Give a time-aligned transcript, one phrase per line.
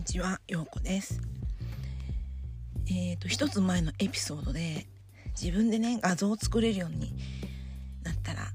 [0.00, 1.20] にちは、ようこです。
[2.88, 4.86] えっ、ー、と、一つ前のエピソードで、
[5.38, 7.14] 自分でね、画像を作れるように
[8.02, 8.46] なったらっ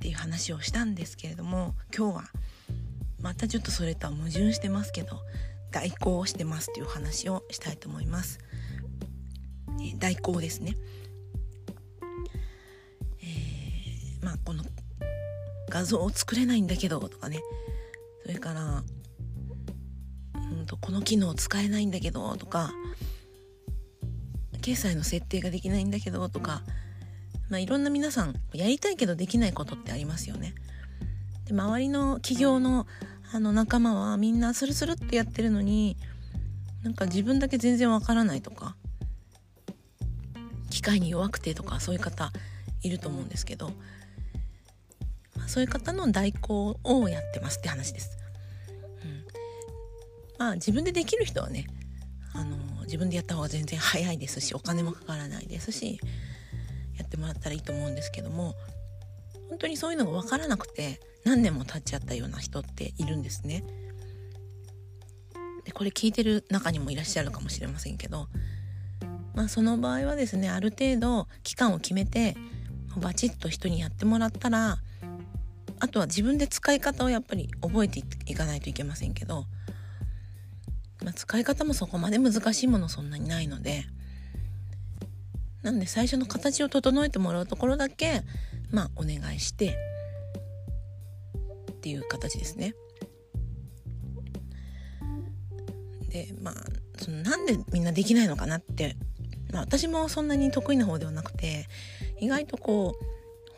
[0.00, 2.24] ていう話をしたんですけれども、今日は
[3.22, 5.22] またちょっとそれとは矛盾してますけど、
[5.70, 8.38] 代行をしてますっていう話をしたいと思います。
[9.82, 10.76] え、代行ですね。
[13.22, 14.62] えー、まあ、この
[15.70, 17.40] 画像を作れないんだけどとかね、
[18.24, 18.84] それから
[20.82, 22.72] この機能使えないんだけどとか
[24.60, 26.62] 決済の設定ができないんだけどとか、
[27.48, 30.54] まあ、いろんな皆さんやりたいけどできないことってありますよね。
[31.46, 32.86] で周りの企業の
[33.34, 35.96] あの仲間はみんなスルスルってやってるのに
[36.82, 38.76] なんか自分だけ全然わからないとか
[40.68, 42.30] 機械に弱くてとかそういう方
[42.82, 43.70] いると思うんですけど、
[45.34, 48.21] まあ、そういう方の代行をやってますって話です。
[50.42, 51.68] まあ自分でできる人はね
[52.34, 56.00] あの自分でやった方が全然早いですしお金もかからないですし
[56.98, 58.56] やってもらったらいいと思うんですけども
[59.50, 63.62] 本当にそういうのが分からなくて何年も経っちゃったような人っているんですね。
[65.64, 68.26] でこれ聞いてる中にもいらっしゃるかもしれませんけど
[69.36, 72.36] まあその場合はですねある程度期間を決めて
[72.96, 74.78] バチッと人にやってもらったら
[75.78, 79.46] あとは自分で使い方をやっぱり覚えていかないといけませんけど
[81.02, 83.84] まあ、使い方もそこまで難しいものそんなにないので
[85.62, 88.22] なんで最初の形を整えてもらうところだけ
[88.70, 89.78] まあお願いして
[91.70, 92.74] っていう形ですね。
[96.08, 96.54] でまあ
[96.98, 98.96] そのなんでみんなできないのかなって、
[99.52, 101.66] まあ、私もそんなに得意な方ではなくて
[102.20, 103.04] 意外とこう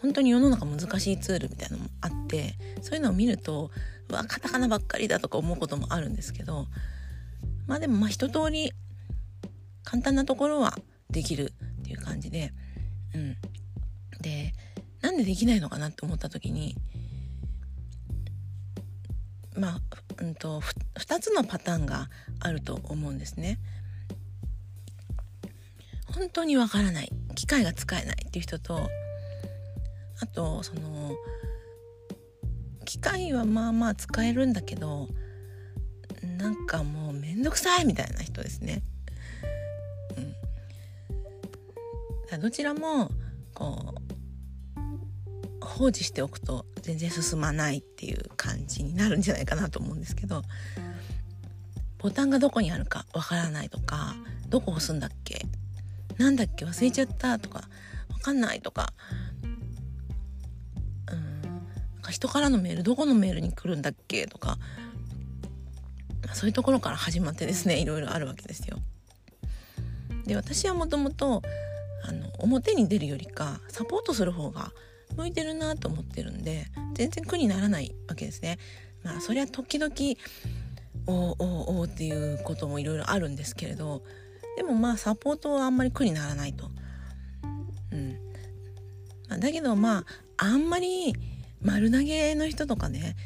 [0.00, 3.70] 本当に世の中難しいツールみたいなのもあってそういうのを見ると
[4.08, 6.66] うわカタカナばっかりだとか思うこともあるんですけど
[7.66, 8.72] まあでもまあ一通り
[9.84, 10.76] 簡単なところは
[11.10, 12.52] できるっていう感じで、
[13.14, 13.36] うん。
[14.20, 14.52] で、
[15.00, 16.76] なんでできないのかなって思った時に、
[19.56, 19.80] まあ、
[20.18, 22.08] うんと、2つのパターンが
[22.40, 23.58] あると思うんですね。
[26.06, 27.12] 本当にわからない。
[27.34, 28.88] 機械が使えないっていう人と、
[30.20, 31.14] あと、その、
[32.84, 35.08] 機械はまあまあ使えるんだけど、
[36.44, 38.82] なんかもうめんどくさいみたいな人ですね。
[42.30, 43.10] うん、どちらも
[43.54, 50.42] こう放置しておくと全然進まないっていう感じになるんじゃないかなと思うんですけど
[51.96, 54.14] ボタンがどこにあるかわからないとか
[54.50, 55.46] どこ押すんだっけ
[56.18, 57.60] なんだっけ忘れちゃったとか
[58.10, 58.92] わかんないとか
[61.10, 64.58] うん人からのメールどこのメールに来るんだっけとか
[66.32, 68.78] そういうところから始まってですねいろいろあるわけですよ。
[70.26, 71.42] で私はもともと
[72.06, 74.72] あの表に出るよりかサポートする方が
[75.16, 78.58] 向いてるなと思ってるんで全然苦にならないわけですね。
[79.02, 79.92] まあそりゃ時々
[81.06, 81.44] おお
[81.78, 84.02] おおっていうこともいろいろあるんですけれど
[84.56, 86.70] でもまあサポートはあんまり苦にならないと。
[87.92, 87.96] う
[89.36, 90.04] ん、だけどまあ
[90.36, 91.14] あんまり
[91.62, 93.16] 丸投げの人とかね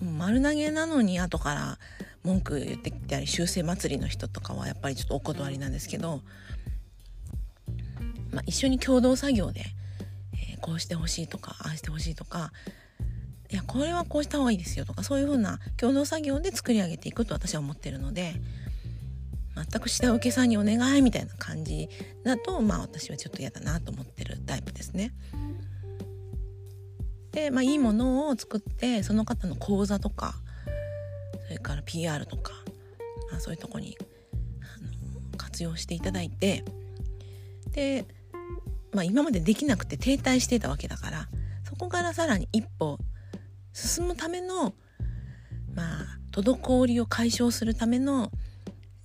[0.00, 1.78] 丸投げなのに後から
[2.24, 6.22] 文句言ってきたり修正祭りの人とかはやっぱりちょっとお断りなんですけど、
[8.32, 9.64] まあ、一緒に共同作業で、
[10.32, 12.50] えー、こうしてほしいとかああしてほしいとか
[13.50, 18.34] いやこれはこうした方がいいですよとかそういうふうな共同作業で作り上げていくと私は思ってるので
[19.54, 21.88] 全く下請けさんにお願いみたいな感じ
[22.24, 25.12] だとまあ私はちょっと嫌だなと思ってるタイプですね。
[27.30, 30.34] で、まあ、いいものを作ってその方の講座とか
[31.54, 32.52] れから PR とか、
[33.30, 33.96] まあ、そういうとこに
[34.60, 34.80] あ
[35.32, 36.64] の活用していただいて
[37.72, 38.04] で、
[38.92, 41.28] まあ、今までできなくて停滞してたわけだから
[41.64, 42.98] そこからさらに一歩
[43.72, 44.74] 進むための
[45.74, 48.30] まあ滞りを解消するための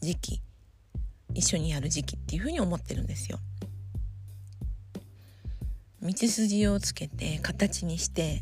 [0.02, 0.42] 時期
[1.34, 3.40] 一緒にやる時期っていうふうに思ってるんですよ。
[6.02, 8.42] 道筋をつけて形にして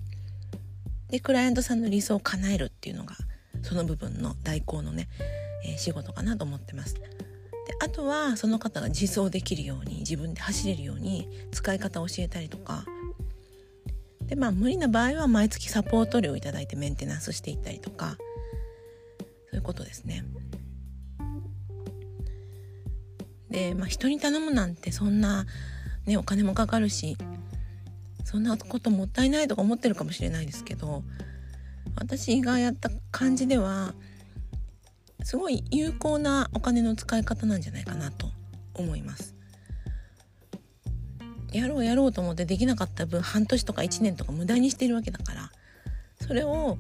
[1.10, 3.16] でクライアントさんの理想を叶えるっていうのが
[3.64, 5.10] その部分の代行のね、
[5.66, 6.96] えー、仕事かなと思ってます。
[6.96, 7.02] で
[7.82, 12.86] あとはその方が自走できるように自分で走れるように使い方を教えたりとか
[14.28, 18.16] でまあ無理な場合は毎月サポート料をいただいてメンテナンスしていったりとか
[19.50, 20.24] そういうことですね。
[23.50, 25.46] でまあ人に頼むなんてそんな
[26.06, 27.18] ねお金もかかるし
[28.26, 31.04] そんなこともったいないとか思ってるかもしれないですけど
[32.00, 33.94] 私がやった感じでは
[35.24, 38.28] すごい有効なお金の使い方なんじゃないかなと
[38.74, 39.36] 思います
[41.52, 45.52] やろうやろうと思ってできなかった分半年とか1年とか無駄にしてるわけだから
[46.22, 46.78] それを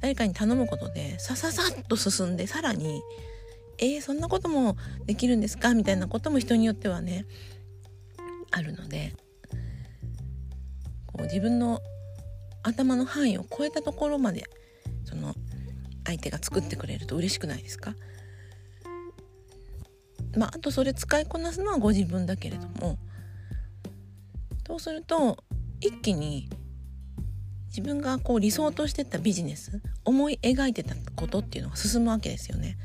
[0.00, 3.02] 誰かに頼むことでさささっと進んでさらに
[3.78, 4.76] 「えー、そんなことも
[5.06, 7.24] できるんですか?」みたいなことも人によってはね
[8.50, 9.14] あるので
[11.06, 11.80] こう自分の
[12.62, 14.44] 頭の範囲を超えたところまで
[15.04, 15.34] その
[16.04, 17.94] 相手が作ってくれると嬉しくないですか？
[20.36, 22.98] まあ、あとそれ使いこなすのはご自分だけれども
[24.66, 25.36] そうすると
[25.80, 26.48] 一気に
[27.66, 32.78] 自分がこう理想としてたビジネス思い描いてたことっていうのが進むわけですよね。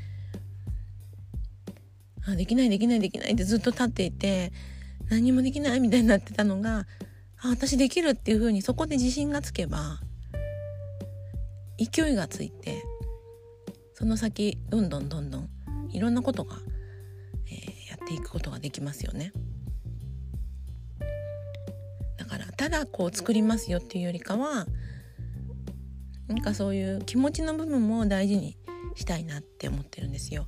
[2.26, 4.52] あできないできないできないってずっと立っていて
[5.08, 6.86] 何もできないみたいになってたのが
[7.40, 10.00] あ私できるっていうふうにそこで自信がつけば
[11.78, 12.82] 勢いがついて
[13.94, 15.48] その先どんどんどんどん
[15.90, 16.56] いろんなことが、
[17.46, 19.32] えー、やっていくことができますよね。
[22.16, 24.66] だからただこう作りますよっていうよりかは
[26.26, 28.58] なんかそういう気持ちの部分も大事に
[28.94, 30.46] したいなって思ってるんですよ。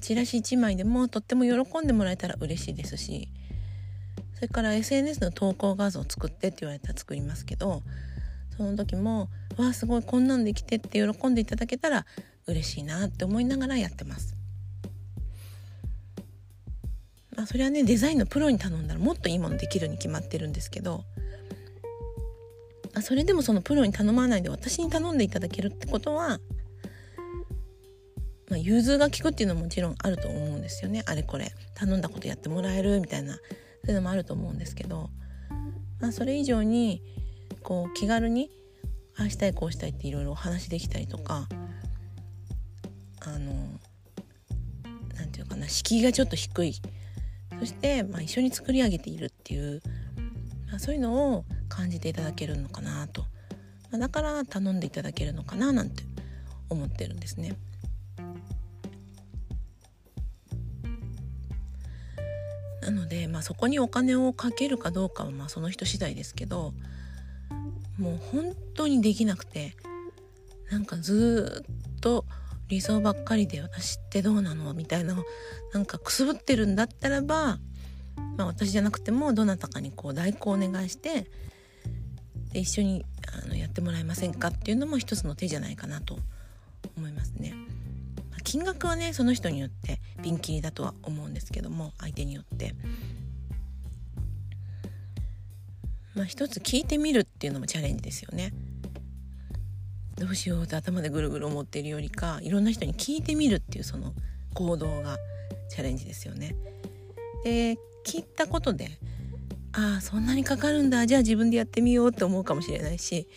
[0.00, 3.28] チラシ1枚でもとっても喜んでもらえたら嬉しいですし
[4.38, 7.82] それから SNS の投稿画像を作ってって言われたら作りますけど
[8.56, 12.06] その時も「わあすごいこんなんできて」って喜んでいただけたら
[12.46, 14.36] 嬉しいなって思いながらやってます。
[17.36, 21.04] まあ、それはねデザインのプロに頼んだらもっといいものできるに決まってるんですけど、
[22.94, 26.40] あ、それでもそのプロに頼まないで私に頼んでいただけるってことは、
[28.48, 33.38] まあ、融通が利くっていうのももちろんあると思うんですよねあれこれ頼んだことやってもらえるみたいな
[33.88, 35.08] そういうのもあると思うんですけど、
[35.98, 37.02] まあ、それ以上に
[37.62, 38.50] こう気軽に
[39.16, 41.48] ああしたいこうしたいっていろいろお話できたりとか
[43.20, 43.50] あの
[45.16, 46.74] 何て言うかな敷居がちょっと低い
[47.58, 49.80] そして、まあ、一緒に作り上げているっていう、
[50.68, 53.22] まあ、そういうのを感じていただけるのかなと、
[53.90, 56.02] まあ、だから頼んでいただけるのかななんて
[56.68, 57.56] 思ってるんですね。
[62.90, 66.72] なので、まあ、そこにお金をかけるかどうかはまあその人次第ですけど
[67.98, 69.76] もう本当にできなくて
[70.70, 72.24] なんかずっと
[72.68, 74.72] 理想ばっかりで私ってどうなの？
[74.72, 75.16] みたいな
[75.74, 77.58] なんかくすぶってるんだったらば、
[78.36, 81.26] まあ、私じゃなくてもどなたかにこう代行お願いして
[82.52, 83.04] で一緒に
[83.44, 86.18] あのやってもらえませんかっていうのも一つの手じゃないかなと
[86.96, 87.52] 思いますね。
[88.44, 92.74] 金額はねその人によってピンキリだとは思うんですけども相手によって。
[96.14, 98.52] まあ、一つ聞いてみるっていうのもチャレンジですよね。
[100.16, 104.12] どうしようって頭でぐるぐる思っているよりかいろんな人に聞いてみるっていうその
[104.52, 105.16] 行動が
[105.68, 106.56] チャレンジですよね。
[107.44, 108.98] で聞いたことで
[109.72, 113.28] ああそんなにかかるんだじゃあ自分でやってみようって思うかもしれないし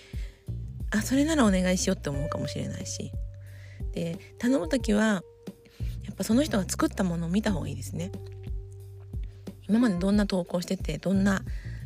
[0.89, 3.11] あそれならお願いしようって思うかもしれないし
[3.93, 5.23] で頼む時は
[6.11, 8.11] やっぱその人が作ったものを見た方がいいですね。
[9.69, 11.41] 今までどんな投稿しててどんな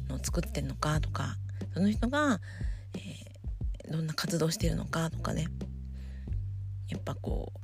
[0.10, 1.36] のを作ってんのかとか
[1.76, 2.42] その人が
[2.96, 5.46] えどんな活動してるのかとかね
[6.90, 7.60] やっぱこう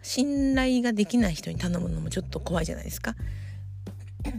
[0.00, 3.14] 信頼ができない人に頼むのもちょっと怖いじゃないですか。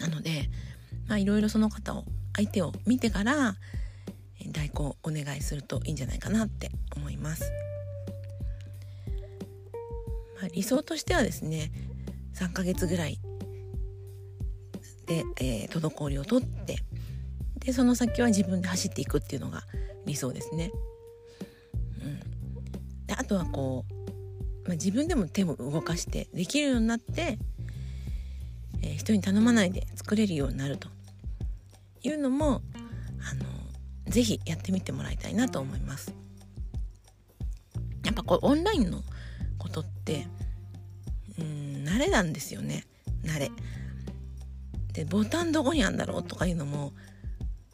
[0.00, 0.50] なので
[1.06, 3.54] まあいろいろその方を相手を見てから
[4.50, 7.67] 代行お願いするといいんじゃないかなって思います。
[10.54, 11.70] 理想としてはですね
[12.34, 13.18] 3ヶ月ぐらい
[15.06, 16.76] で、えー、滞りを取って
[17.58, 19.62] でその先は自分で走っていくっていうのが
[20.06, 20.70] 理想ですね。
[22.02, 22.20] うん、
[23.06, 23.84] であとはこ
[24.64, 27.38] う、まあ、自分でも手を動かしてできるようになって、
[28.82, 30.88] えー、人に頼まないで作れるようになると
[32.02, 32.62] いうのも
[33.30, 33.44] あの
[34.10, 36.14] ぜひやってみてもらいたいなと思います。
[38.04, 39.02] やっぱこうオンラインの
[39.58, 40.26] ことって
[41.78, 42.84] 慣れなんですよね。
[43.24, 43.50] 慣れ。
[44.92, 46.92] でボタンどこにあるんだろうとかいうのも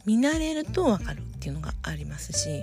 [0.05, 2.63] 見慣れると分かるっていうのがありますし。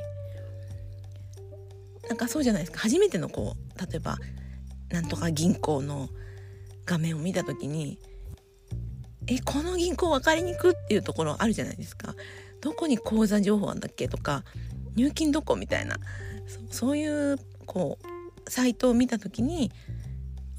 [2.10, 2.80] なんかそうじゃないですか。
[2.80, 4.18] 初めてのこう例えば
[4.90, 6.10] なんとか銀行の
[6.86, 8.00] 画面を見た時に
[9.28, 12.16] えこの銀行分かりにくっていうところあるじゃないですか。
[12.60, 14.44] どこに口座情報あんだっけとか
[14.96, 15.98] 入金どこみたいな。
[16.70, 19.72] そういうこうサイトを見た時に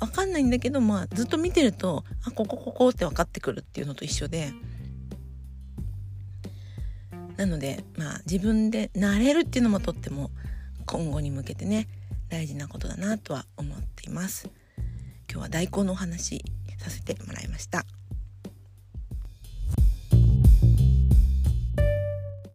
[0.06, 4.52] 分かんないんだけど、まあ、ずっと見てるとあここここって分かってくるっていうのと一緒で。
[7.37, 10.30] なのでまあ自分で慣れるっていうのもとっても
[10.85, 11.88] 今後に向けてね
[12.28, 14.50] 大事なことだなとは思っています。
[15.30, 16.44] 今日は大根のお話
[16.78, 17.87] させてもらいました。